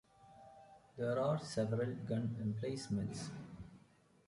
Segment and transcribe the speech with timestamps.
[0.97, 3.29] There are several gun emplacements.